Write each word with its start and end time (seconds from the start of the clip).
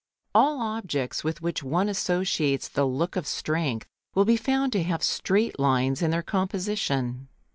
All 0.33 0.59
objects 0.59 1.23
with 1.23 1.43
which 1.43 1.61
one 1.61 1.87
associates 1.87 2.67
the 2.67 2.87
look 2.87 3.15
of 3.15 3.27
strength 3.27 3.87
will 4.15 4.25
be 4.25 4.35
found 4.35 4.71
to 4.73 4.81
have 4.81 5.03
straight 5.03 5.59
lines 5.59 6.01
in 6.01 6.09
their 6.09 6.23
composition. 6.23 7.27